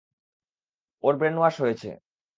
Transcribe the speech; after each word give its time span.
ওর 1.03 1.13
brainwash 1.15 1.55
হয়েছে। 1.61 1.89